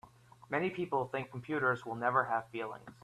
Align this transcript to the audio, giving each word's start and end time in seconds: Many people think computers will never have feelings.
Many 0.49 0.71
people 0.71 1.05
think 1.05 1.29
computers 1.29 1.85
will 1.85 1.93
never 1.93 2.23
have 2.25 2.49
feelings. 2.49 2.89